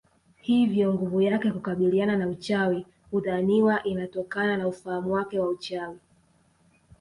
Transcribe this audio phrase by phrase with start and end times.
[0.41, 5.97] Hivyo nguvu yake ya kukabiliana na uchawi hudhaniwa inatokana na ufahamu wake wa uchawi